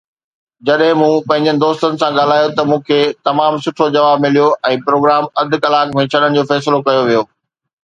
[0.69, 2.97] جڏهن مون پنهنجي دوستن سان ڳالهايو ته مون کي
[3.29, 7.25] تمام سٺو جواب مليو ۽ پروگرام اڌ ڪلاڪ ۾ ڇڏڻ جو فيصلو ڪيو ويو.